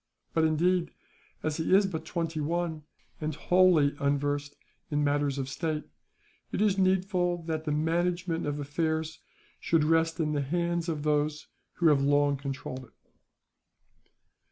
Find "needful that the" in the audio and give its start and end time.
6.79-7.71